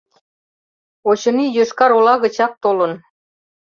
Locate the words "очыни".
1.09-1.45